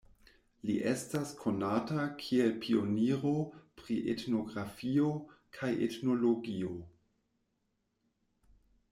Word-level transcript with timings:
Li 0.67 0.75
estas 0.91 1.31
konata 1.41 2.05
kiel 2.21 2.47
pioniro 2.63 3.33
pri 3.81 3.97
etnografio 4.13 5.11
kaj 5.59 5.69
etnologio. 5.89 6.73